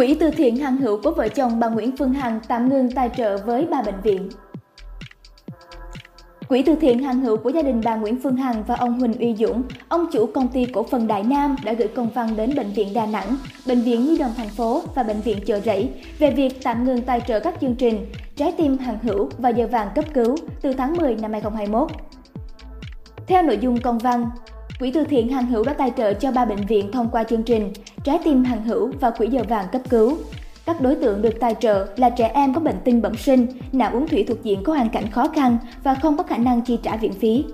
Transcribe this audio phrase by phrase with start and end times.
[0.00, 3.10] Quỹ từ thiện hàng Hữu của vợ chồng bà Nguyễn Phương Hằng tạm ngừng tài
[3.16, 4.28] trợ với ba bệnh viện.
[6.48, 9.18] Quỹ từ thiện hàng Hữu của gia đình bà Nguyễn Phương Hằng và ông Huỳnh
[9.18, 12.54] Uy Dũng, ông chủ công ty cổ phần Đại Nam đã gửi công văn đến
[12.56, 13.36] Bệnh viện Đà Nẵng,
[13.66, 17.02] Bệnh viện Nhi đồng thành phố và Bệnh viện Chợ Rẫy về việc tạm ngừng
[17.02, 18.06] tài trợ các chương trình
[18.36, 21.90] Trái tim hàng Hữu và Giờ vàng cấp cứu từ tháng 10 năm 2021.
[23.26, 24.30] Theo nội dung công văn,
[24.80, 27.42] Quỹ từ thiện hàng Hữu đã tài trợ cho ba bệnh viện thông qua chương
[27.42, 27.72] trình
[28.04, 30.16] Trái tim Hằng Hữu và Quỹ giờ vàng cấp cứu.
[30.66, 33.92] Các đối tượng được tài trợ là trẻ em có bệnh tim bẩm sinh, nạn
[33.92, 36.78] uống thủy thuộc diện có hoàn cảnh khó khăn và không có khả năng chi
[36.82, 37.44] trả viện phí.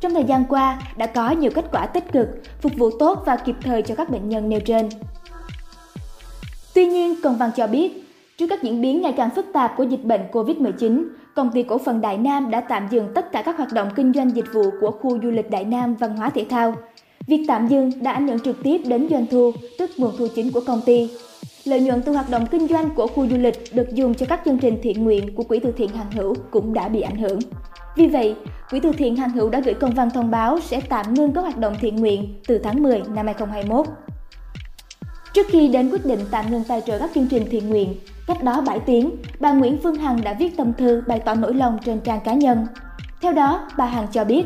[0.00, 2.28] Trong thời gian qua, đã có nhiều kết quả tích cực,
[2.60, 4.88] phục vụ tốt và kịp thời cho các bệnh nhân nêu trên.
[6.74, 8.04] Tuy nhiên, công văn cho biết,
[8.38, 11.78] trước các diễn biến ngày càng phức tạp của dịch bệnh COVID-19, công ty cổ
[11.78, 14.64] phần Đại Nam đã tạm dừng tất cả các hoạt động kinh doanh dịch vụ
[14.80, 16.74] của khu du lịch Đại Nam Văn hóa Thể thao.
[17.26, 20.52] Việc tạm dừng đã ảnh hưởng trực tiếp đến doanh thu, tức nguồn thu chính
[20.52, 21.10] của công ty.
[21.64, 24.40] Lợi nhuận từ hoạt động kinh doanh của khu du lịch được dùng cho các
[24.44, 27.38] chương trình thiện nguyện của Quỹ từ thiện Hàng Hữu cũng đã bị ảnh hưởng.
[27.96, 28.36] Vì vậy,
[28.70, 31.40] Quỹ từ thiện Hàng Hữu đã gửi công văn thông báo sẽ tạm ngưng các
[31.40, 33.86] hoạt động thiện nguyện từ tháng 10 năm 2021.
[35.34, 37.94] Trước khi đến quyết định tạm ngừng tài trợ các chương trình thiện nguyện,
[38.26, 41.54] cách đó 7 tiếng, bà Nguyễn Phương Hằng đã viết tâm thư bày tỏ nỗi
[41.54, 42.66] lòng trên trang cá nhân.
[43.22, 44.44] Theo đó, bà Hằng cho biết,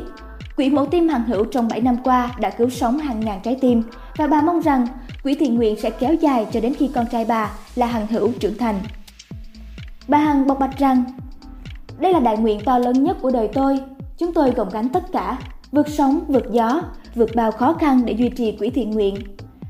[0.58, 3.56] Quỹ mẫu tim Hằng Hữu trong 7 năm qua đã cứu sống hàng ngàn trái
[3.60, 3.82] tim
[4.16, 4.86] và bà mong rằng
[5.22, 8.32] quỹ thiện nguyện sẽ kéo dài cho đến khi con trai bà là Hằng Hữu
[8.40, 8.74] trưởng thành.
[10.08, 11.04] Bà Hằng bộc bạch rằng,
[11.98, 13.80] đây là đại nguyện to lớn nhất của đời tôi.
[14.18, 15.38] Chúng tôi gồng gánh tất cả,
[15.72, 16.80] vượt sóng, vượt gió,
[17.14, 19.16] vượt bao khó khăn để duy trì quỹ thiện nguyện.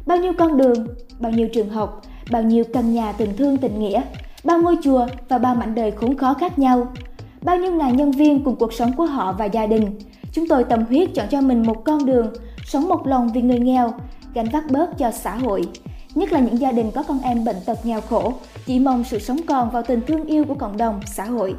[0.06, 0.86] Bao nhiêu con đường,
[1.18, 4.02] bao nhiêu trường học, bao nhiêu căn nhà tình thương tình nghĩa,
[4.44, 6.92] bao ngôi chùa và bao mảnh đời khốn khó khác nhau.
[7.42, 9.98] Bao nhiêu ngàn nhân viên cùng cuộc sống của họ và gia đình.
[10.32, 12.32] Chúng tôi tâm huyết chọn cho mình một con đường,
[12.64, 13.92] sống một lòng vì người nghèo,
[14.34, 15.68] gánh vác bớt cho xã hội.
[16.14, 18.32] Nhất là những gia đình có con em bệnh tật nghèo khổ,
[18.66, 21.54] chỉ mong sự sống còn vào tình thương yêu của cộng đồng, xã hội.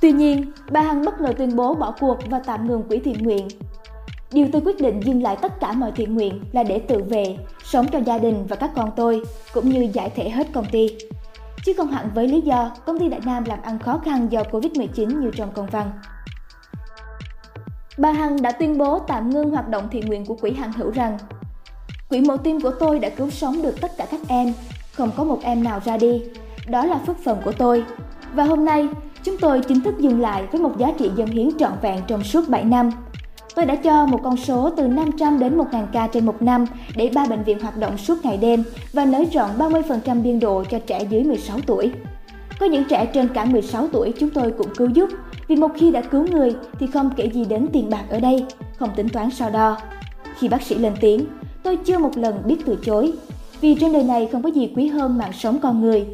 [0.00, 3.22] Tuy nhiên, bà Hằng bất ngờ tuyên bố bỏ cuộc và tạm ngừng quỹ thiện
[3.22, 3.48] nguyện.
[4.32, 7.36] Điều tôi quyết định dừng lại tất cả mọi thiện nguyện là để tự về,
[7.64, 9.22] sống cho gia đình và các con tôi,
[9.52, 10.88] cũng như giải thể hết công ty.
[11.64, 14.42] Chứ không hẳn với lý do công ty Đại Nam làm ăn khó khăn do
[14.42, 15.90] Covid-19 như trong công văn.
[17.98, 20.90] Bà Hằng đã tuyên bố tạm ngưng hoạt động thiện nguyện của Quỹ Hằng Hữu
[20.90, 21.18] rằng
[22.08, 24.52] Quỹ mẫu tim của tôi đã cứu sống được tất cả các em,
[24.92, 26.22] không có một em nào ra đi.
[26.68, 27.84] Đó là phước phần của tôi.
[28.34, 28.88] Và hôm nay,
[29.24, 32.24] chúng tôi chính thức dừng lại với một giá trị dân hiến trọn vẹn trong
[32.24, 32.90] suốt 7 năm.
[33.54, 36.64] Tôi đã cho một con số từ 500 đến 1.000 ca trên một năm
[36.96, 40.64] để ba bệnh viện hoạt động suốt ngày đêm và nới rộng 30% biên độ
[40.64, 41.92] cho trẻ dưới 16 tuổi.
[42.60, 45.08] Có những trẻ trên cả 16 tuổi chúng tôi cũng cứu giúp,
[45.48, 48.44] vì một khi đã cứu người thì không kể gì đến tiền bạc ở đây,
[48.76, 49.76] không tính toán so đo.
[50.38, 51.26] Khi bác sĩ lên tiếng,
[51.62, 53.12] tôi chưa một lần biết từ chối,
[53.60, 56.06] vì trên đời này không có gì quý hơn mạng sống con người.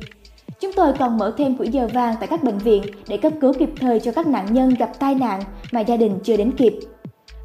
[0.60, 3.52] Chúng tôi còn mở thêm quỹ giờ vàng tại các bệnh viện để cấp cứu
[3.52, 6.74] kịp thời cho các nạn nhân gặp tai nạn mà gia đình chưa đến kịp.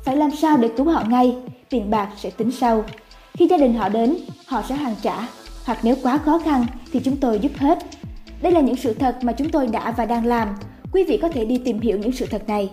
[0.03, 1.35] Phải làm sao để cứu họ ngay,
[1.69, 2.83] tiền bạc sẽ tính sau.
[3.33, 4.17] Khi gia đình họ đến,
[4.47, 5.27] họ sẽ hoàn trả,
[5.65, 7.79] hoặc nếu quá khó khăn thì chúng tôi giúp hết.
[8.41, 10.47] Đây là những sự thật mà chúng tôi đã và đang làm.
[10.91, 12.69] Quý vị có thể đi tìm hiểu những sự thật này.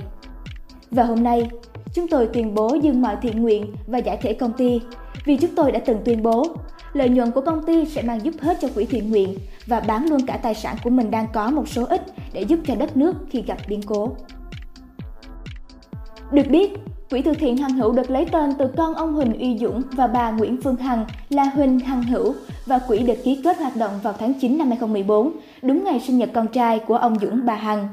[0.90, 1.50] Và hôm nay,
[1.94, 4.80] chúng tôi tuyên bố dừng mọi thiện nguyện và giải thể công ty
[5.24, 6.46] vì chúng tôi đã từng tuyên bố
[6.92, 9.34] lợi nhuận của công ty sẽ mang giúp hết cho quỹ thiện nguyện
[9.66, 12.60] và bán luôn cả tài sản của mình đang có một số ít để giúp
[12.66, 14.10] cho đất nước khi gặp biến cố.
[16.32, 16.70] Được biết,
[17.10, 20.06] Quỹ từ thiện Hằng Hữu được lấy tên từ con ông Huỳnh Uy Dũng và
[20.06, 22.34] bà Nguyễn Phương Hằng là Huỳnh Hằng Hữu
[22.66, 26.18] và quỹ được ký kết hoạt động vào tháng 9 năm 2014, đúng ngày sinh
[26.18, 27.88] nhật con trai của ông Dũng bà Hằng.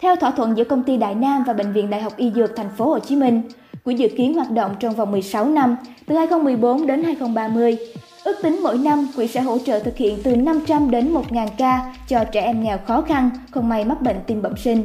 [0.00, 2.56] Theo thỏa thuận giữa công ty Đại Nam và Bệnh viện Đại học Y Dược
[2.56, 3.42] thành phố Hồ Chí Minh,
[3.84, 5.76] quỹ dự kiến hoạt động trong vòng 16 năm,
[6.06, 7.76] từ 2014 đến 2030.
[8.24, 11.94] Ước tính mỗi năm, quỹ sẽ hỗ trợ thực hiện từ 500 đến 1.000 ca
[12.08, 14.84] cho trẻ em nghèo khó khăn, không may mắc bệnh tim bẩm sinh.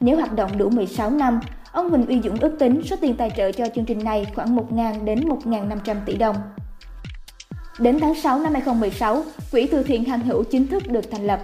[0.00, 1.40] Nếu hoạt động đủ 16 năm,
[1.72, 4.56] ông Huỳnh Uy Dũng ước tính số tiền tài trợ cho chương trình này khoảng
[4.56, 6.36] 1.000 đến 1.500 tỷ đồng.
[7.78, 11.40] Đến tháng 6 năm 2016, Quỹ từ thiện hàng Hữu chính thức được thành lập.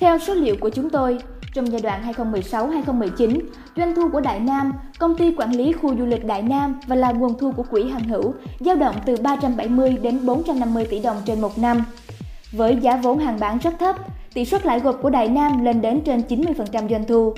[0.00, 1.18] Theo số liệu của chúng tôi,
[1.54, 3.40] trong giai đoạn 2016-2019,
[3.76, 6.96] doanh thu của Đại Nam, công ty quản lý khu du lịch Đại Nam và
[6.96, 11.16] là nguồn thu của quỹ Hằng Hữu dao động từ 370 đến 450 tỷ đồng
[11.24, 11.84] trên một năm.
[12.52, 13.96] Với giá vốn hàng bán rất thấp,
[14.34, 17.34] tỷ suất lãi gộp của Đại Nam lên đến trên 90% doanh thu.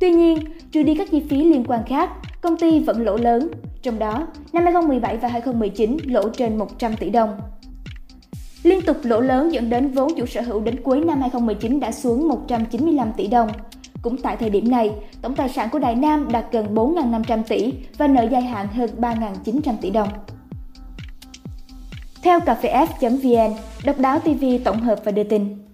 [0.00, 0.38] Tuy nhiên,
[0.72, 2.10] trừ đi các chi phí liên quan khác,
[2.40, 3.48] công ty vẫn lỗ lớn,
[3.82, 7.30] trong đó năm 2017 và 2019 lỗ trên 100 tỷ đồng.
[8.66, 11.92] Liên tục lỗ lớn dẫn đến vốn chủ sở hữu đến cuối năm 2019 đã
[11.92, 13.48] xuống 195 tỷ đồng.
[14.02, 14.90] Cũng tại thời điểm này,
[15.22, 18.90] tổng tài sản của Đại Nam đạt gần 4.500 tỷ và nợ dài hạn hơn
[18.98, 20.08] 3.900 tỷ đồng.
[22.22, 23.54] Theo cafef.vn,
[23.84, 25.65] Độc đáo TV tổng hợp và đưa tin.